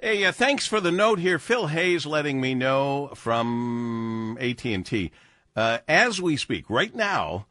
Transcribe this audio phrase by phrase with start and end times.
[0.00, 1.40] Hey, uh, thanks for the note here.
[1.40, 5.10] Phil Hayes letting me know from AT&T.
[5.56, 7.46] Uh, as we speak, right now,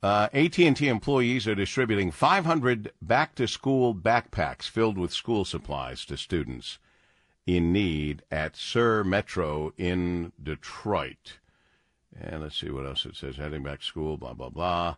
[0.00, 6.78] uh, AT&T employees are distributing 500 back-to-school backpacks filled with school supplies to students
[7.48, 11.38] in need at SUR Metro in Detroit.
[12.16, 13.38] And let's see what else it says.
[13.38, 14.94] Heading back to school, blah, blah, blah.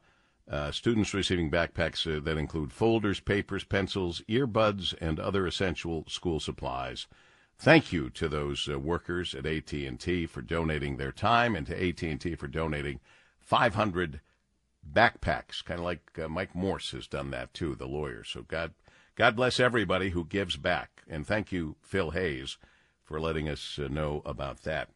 [0.48, 6.38] Uh, students receiving backpacks uh, that include folders, papers, pencils, earbuds, and other essential school
[6.38, 7.08] supplies.
[7.58, 12.34] Thank you to those uh, workers at AT&T for donating their time, and to AT&T
[12.36, 13.00] for donating
[13.40, 14.20] 500
[14.92, 18.22] backpacks, kind of like uh, Mike Morse has done that too, the lawyer.
[18.22, 18.72] So God,
[19.16, 22.56] God bless everybody who gives back, and thank you, Phil Hayes,
[23.02, 24.90] for letting us uh, know about that.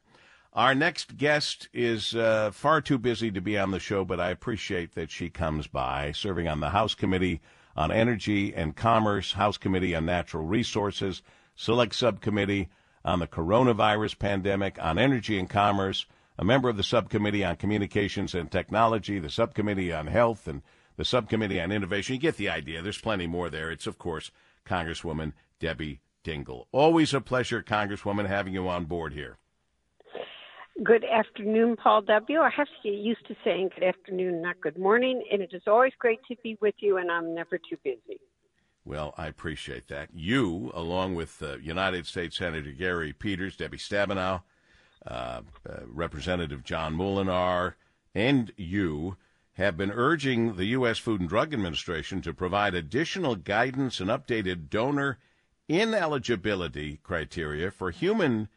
[0.53, 4.31] Our next guest is uh, far too busy to be on the show, but I
[4.31, 7.41] appreciate that she comes by, serving on the House Committee
[7.77, 11.23] on Energy and Commerce, House Committee on Natural Resources,
[11.55, 12.69] Select Subcommittee
[13.05, 18.35] on the Coronavirus Pandemic, on Energy and Commerce, a member of the Subcommittee on Communications
[18.35, 20.63] and Technology, the Subcommittee on Health, and
[20.97, 22.17] the Subcommittee on Innovation.
[22.17, 22.83] You get the idea.
[22.83, 23.71] There's plenty more there.
[23.71, 24.33] It's, of course,
[24.67, 26.65] Congresswoman Debbie Dingell.
[26.73, 29.37] Always a pleasure, Congresswoman, having you on board here.
[30.83, 32.41] Good afternoon, Paul W.
[32.41, 35.65] I have to get used to saying good afternoon, not good morning, and it is
[35.67, 38.19] always great to be with you, and I'm never too busy.
[38.87, 40.09] Well, I appreciate that.
[40.15, 44.41] You, along with uh, United States Senator Gary Peters, Debbie Stabenow,
[45.07, 45.43] uh, uh,
[45.87, 47.75] Representative John Moolenaar,
[48.15, 49.19] and you
[49.55, 50.97] have been urging the U.S.
[50.97, 55.19] Food and Drug Administration to provide additional guidance and updated donor
[55.69, 58.49] ineligibility criteria for human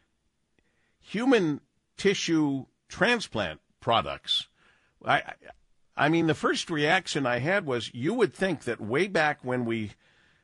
[0.98, 1.60] human
[1.96, 4.48] tissue transplant products.
[5.04, 5.34] I,
[5.96, 9.64] I mean, the first reaction I had was you would think that way back when
[9.64, 9.92] we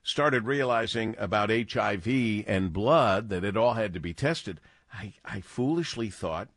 [0.03, 4.61] started realizing about HIV and blood that it all had to be tested,
[4.93, 6.49] I, I foolishly thought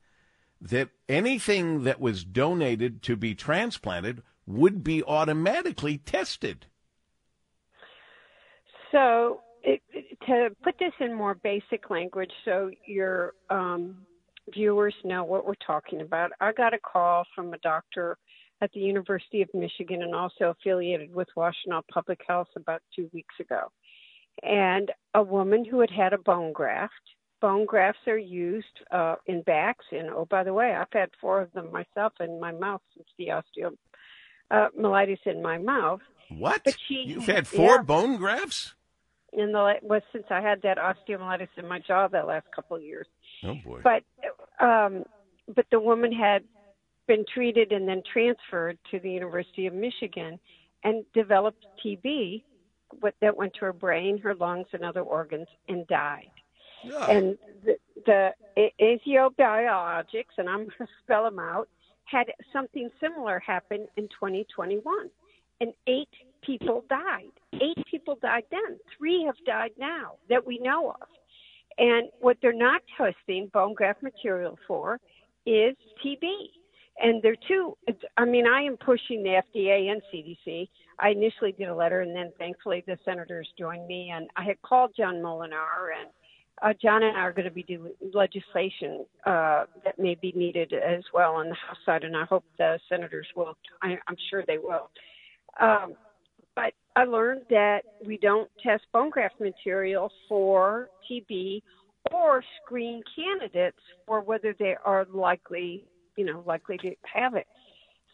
[0.62, 6.66] that anything that was donated to be transplanted would be automatically tested.
[8.92, 9.82] So, it,
[10.28, 14.06] to put this in more basic language, so your um,
[14.52, 16.32] viewers know what we're talking about.
[16.40, 18.18] I got a call from a doctor
[18.62, 23.36] at the University of Michigan and also affiliated with Washtenaw Public Health about two weeks
[23.40, 23.72] ago.
[24.42, 26.94] And a woman who had had a bone graft.
[27.42, 31.42] Bone grafts are used uh, in backs, and oh, by the way, I've had four
[31.42, 33.32] of them myself in my mouth since the
[34.52, 36.00] osteomyelitis uh, in my mouth.
[36.30, 36.64] What?
[36.64, 38.76] But she, You've had four yeah, bone grafts?
[39.34, 42.84] In the was since I had that osteomyelitis in my jaw that last couple of
[42.84, 43.08] years.
[43.46, 43.82] Oh boy!
[43.84, 44.04] But
[44.64, 45.04] um,
[45.54, 46.44] but the woman had
[47.08, 50.40] been treated and then transferred to the University of Michigan
[50.84, 52.44] and developed TB
[53.00, 56.30] what, that went to her brain, her lungs, and other organs and died.
[56.84, 57.10] Yeah.
[57.10, 58.30] And the, the
[58.82, 61.68] Aziyo Biologics, and I'm going to spell them out,
[62.06, 65.10] had something similar happen in 2021.
[65.62, 66.10] And eight
[66.42, 67.32] people died.
[67.54, 68.78] Eight people died then.
[68.98, 71.08] Three have died now that we know of.
[71.78, 75.00] And what they're not testing bone graft material for
[75.46, 76.24] is TB.
[77.00, 77.76] And they're two,
[78.18, 80.70] I mean, I am pushing the FDA and CDC.
[81.00, 84.12] I initially did a letter, and then thankfully the senators joined me.
[84.14, 86.10] And I had called John Moolenaar, and
[86.62, 90.72] uh, John and I are going to be doing legislation uh, that may be needed
[90.72, 93.58] as well on the House side, and I hope the senators will.
[93.82, 94.92] I, I'm sure they will.
[95.60, 95.96] Um,
[96.96, 101.62] I learned that we don't test bone graft material for TB
[102.12, 105.86] or screen candidates for whether they are likely,
[106.18, 107.48] you know, likely to have it.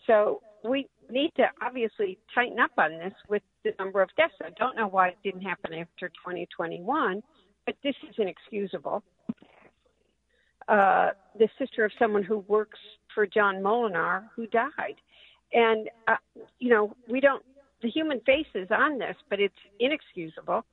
[0.07, 4.34] So we need to obviously tighten up on this with the number of deaths.
[4.41, 7.22] I don't know why it didn't happen after 2021,
[7.66, 9.03] but this is inexcusable.
[10.68, 12.79] Uh, the sister of someone who works
[13.13, 14.95] for John Moolenaar who died.
[15.51, 16.16] And, uh,
[16.59, 17.44] you know, we don't
[17.81, 20.66] the human face is on this, but it's inexcusable.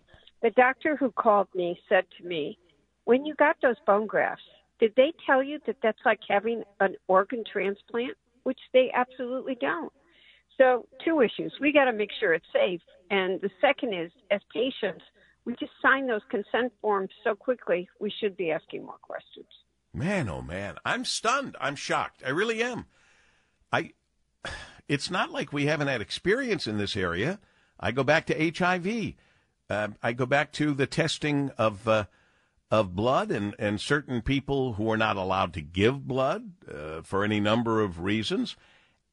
[0.42, 2.58] The doctor who called me said to me,
[3.04, 4.44] When you got those bone grafts,
[4.78, 8.16] did they tell you that that's like having an organ transplant?
[8.42, 9.92] Which they absolutely don't.
[10.56, 11.52] So, two issues.
[11.60, 12.80] We got to make sure it's safe.
[13.10, 15.04] And the second is, as patients,
[15.44, 19.46] we just sign those consent forms so quickly, we should be asking more questions.
[19.94, 21.56] Man, oh man, I'm stunned.
[21.60, 22.22] I'm shocked.
[22.26, 22.86] I really am.
[23.72, 23.92] I
[24.88, 27.38] it's not like we haven't had experience in this area.
[27.78, 29.14] I go back to HIV.
[29.68, 32.04] Uh, I go back to the testing of uh,
[32.70, 37.24] of blood and, and certain people who are not allowed to give blood uh, for
[37.24, 38.56] any number of reasons.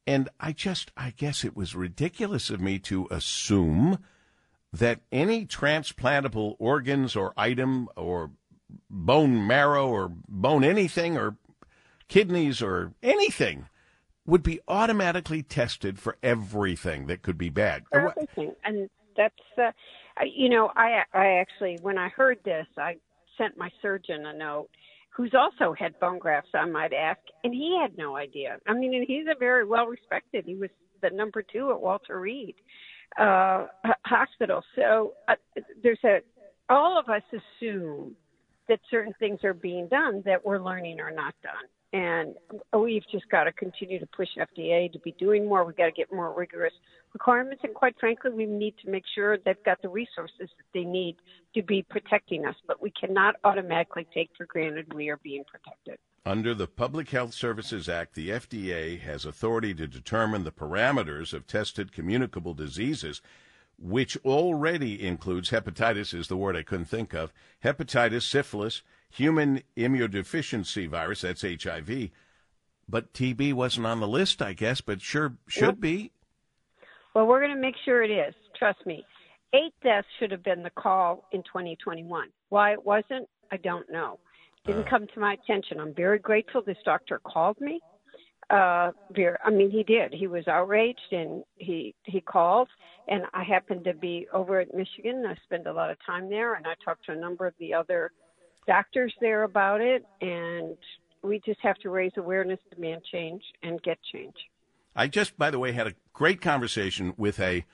[0.06, 3.98] And I just, I guess it was ridiculous of me to assume
[4.72, 8.32] that any transplantable organs or item or
[8.90, 11.36] bone marrow or bone anything or
[12.08, 13.66] kidneys or anything
[14.26, 17.84] would be automatically tested for everything that could be bad.
[17.90, 19.70] For everything, and that's uh,
[20.24, 22.96] you know I I actually when I heard this I
[23.38, 24.68] sent my surgeon a note
[25.10, 28.58] who's also had bone grafts I might ask and he had no idea.
[28.66, 30.44] I mean and he's a very well respected.
[30.46, 30.70] He was
[31.02, 32.54] the number two at Walter Reed
[33.18, 33.66] uh,
[34.04, 34.62] Hospital.
[34.74, 35.34] So uh,
[35.82, 36.18] there's a
[36.68, 38.16] all of us assume
[38.68, 41.64] that certain things are being done that we're learning are not done.
[41.94, 42.34] And
[42.76, 45.64] we've just got to continue to push FDA to be doing more.
[45.64, 46.72] We've got to get more rigorous
[47.12, 47.62] requirements.
[47.62, 51.14] And quite frankly, we need to make sure they've got the resources that they need
[51.54, 52.56] to be protecting us.
[52.66, 56.00] But we cannot automatically take for granted we are being protected.
[56.26, 61.46] Under the Public Health Services Act, the FDA has authority to determine the parameters of
[61.46, 63.22] tested communicable diseases
[63.78, 67.32] which already includes hepatitis, is the word I couldn't think of,
[67.64, 68.82] hepatitis, syphilis,
[69.14, 72.10] human immunodeficiency virus, that's HIV.
[72.88, 75.80] But TB wasn't on the list, I guess, but sure should yep.
[75.80, 76.12] be.
[77.14, 78.34] Well, we're going to make sure it is.
[78.58, 79.04] Trust me.
[79.54, 82.28] Eight deaths should have been the call in 2021.
[82.48, 84.18] Why it wasn't, I don't know.
[84.66, 85.78] Didn't uh, come to my attention.
[85.78, 87.80] I'm very grateful this doctor called me
[88.50, 88.90] uh
[89.42, 92.68] i mean he did he was outraged and he he called
[93.08, 96.54] and i happened to be over at michigan i spend a lot of time there
[96.54, 98.12] and i talked to a number of the other
[98.66, 100.76] doctors there about it and
[101.22, 104.34] we just have to raise awareness demand change and get change
[104.94, 107.64] i just by the way had a great conversation with a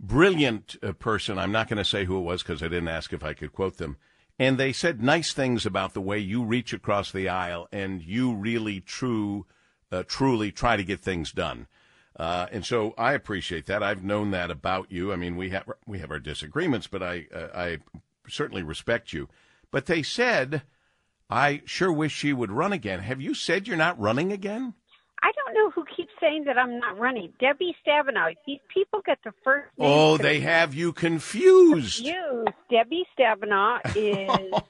[0.00, 3.12] brilliant uh, person i'm not going to say who it was because i didn't ask
[3.12, 3.96] if i could quote them
[4.38, 8.34] and they said nice things about the way you reach across the aisle and you
[8.34, 9.46] really true
[9.90, 11.66] uh, truly try to get things done.
[12.16, 13.82] Uh, and so I appreciate that.
[13.82, 15.12] I've known that about you.
[15.12, 17.78] I mean, we have we have our disagreements, but I uh, I
[18.28, 19.28] certainly respect you.
[19.70, 20.62] But they said,
[21.30, 23.00] I sure wish she would run again.
[23.00, 24.74] Have you said you're not running again?
[25.20, 27.32] I don't know who keeps saying that I'm not running.
[27.40, 28.34] Debbie Stabenow.
[28.46, 29.68] These people get the first.
[29.78, 32.04] oh, they have you confused.
[32.04, 32.48] Confused.
[32.70, 34.62] Debbie Stabenow is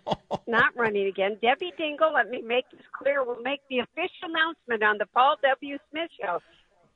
[0.47, 1.37] not running again.
[1.43, 2.15] Debbie Dingell.
[2.15, 3.23] Let me make this clear.
[3.25, 5.79] We'll make the official announcement on the Paul W.
[5.91, 6.41] Smith show.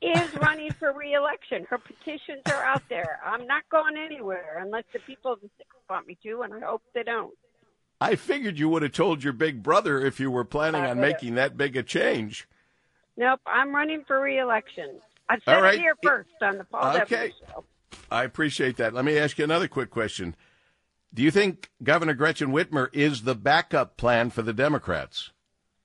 [0.01, 1.65] Is running for reelection.
[1.69, 3.21] Her petitions are out there.
[3.25, 6.61] I'm not going anywhere unless the people of the six want me to, and I
[6.61, 7.35] hope they don't.
[8.03, 11.37] I figured you would have told your big brother if you were planning on making
[11.37, 12.49] that big a change.
[13.17, 14.99] Nope, I'm running for reelection.
[15.29, 15.75] I said right.
[15.75, 17.33] it here first on the Paul okay.
[17.49, 17.65] Show.
[18.11, 18.93] I appreciate that.
[18.93, 20.35] Let me ask you another quick question.
[21.15, 25.31] Do you think Governor Gretchen Whitmer is the backup plan for the Democrats?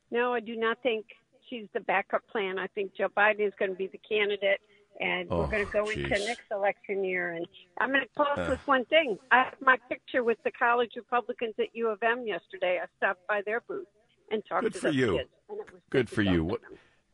[0.09, 1.05] No, I do not think
[1.47, 2.57] she's the backup plan.
[2.57, 4.59] I think Joe Biden is going to be the candidate,
[4.99, 6.05] and oh, we're going to go geez.
[6.05, 7.33] into next election year.
[7.33, 7.45] And
[7.79, 8.49] I'm going to close uh.
[8.49, 9.17] with one thing.
[9.31, 12.79] I have my picture with the college Republicans at U of M yesterday.
[12.81, 13.87] I stopped by their booth
[14.31, 15.17] and talked good to for you.
[15.17, 15.29] kids.
[15.49, 16.57] Good, good for you.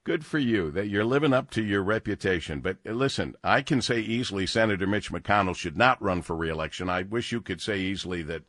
[0.06, 2.60] Good for you that you're living up to your reputation.
[2.60, 6.90] But uh, listen, I can say easily Senator Mitch McConnell should not run for reelection.
[6.90, 8.44] I wish you could say easily that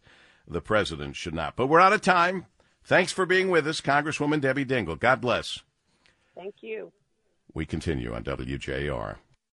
[0.49, 1.55] the president should not.
[1.55, 2.47] But we're out of time.
[2.83, 4.99] Thanks for being with us, Congresswoman Debbie Dingell.
[4.99, 5.61] God bless.
[6.35, 6.93] Thank you.
[7.55, 9.17] We continue on WJR.